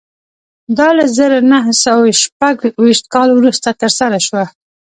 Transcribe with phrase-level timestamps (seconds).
[0.77, 4.45] دا له زر نه سوه شپږ ویشت کال وروسته ترسره شوه